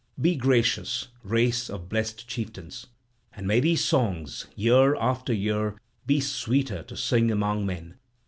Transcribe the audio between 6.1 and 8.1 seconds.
sweeter to sing among men.